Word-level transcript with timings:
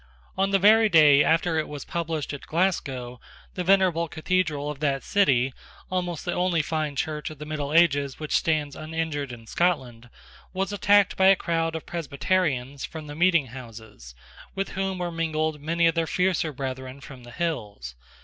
On 0.35 0.49
the 0.49 0.57
very 0.57 0.89
day 0.89 1.23
after 1.23 1.59
it 1.59 1.67
was 1.67 1.85
published 1.85 2.33
at 2.33 2.47
Glasgow, 2.47 3.19
the 3.53 3.63
venerable 3.63 4.07
Cathedral 4.07 4.71
of 4.71 4.79
that 4.79 5.03
city, 5.03 5.53
almost 5.91 6.25
the 6.25 6.33
only 6.33 6.63
fine 6.63 6.95
church 6.95 7.29
of 7.29 7.37
the 7.37 7.45
middle 7.45 7.71
ages 7.71 8.19
which 8.19 8.35
stands 8.35 8.75
uninjured 8.75 9.31
in 9.31 9.45
Scotland, 9.45 10.09
was 10.53 10.73
attacked 10.73 11.15
by 11.17 11.27
a 11.27 11.35
crowd 11.35 11.75
of 11.75 11.85
Presbyterians 11.85 12.83
from 12.83 13.05
the 13.05 13.13
meeting 13.15 13.45
houses, 13.49 14.15
with 14.55 14.69
whom 14.69 14.97
were 14.97 15.11
mingled 15.11 15.61
many 15.61 15.85
of 15.85 15.93
their 15.93 16.07
fiercer 16.07 16.51
brethren 16.51 16.99
from 16.99 17.23
the 17.23 17.29
hills. 17.29 17.93